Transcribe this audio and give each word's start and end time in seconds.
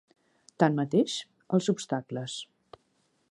Tanmateix, 0.63 1.17
els 1.59 1.69
obstacles. 1.75 2.39